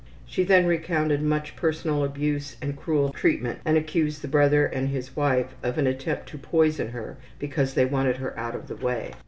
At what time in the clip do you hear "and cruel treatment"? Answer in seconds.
2.59-3.59